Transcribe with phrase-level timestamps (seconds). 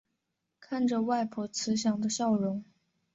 [0.59, 2.63] 看着外婆慈祥的笑容